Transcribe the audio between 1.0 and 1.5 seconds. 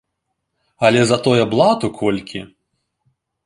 затое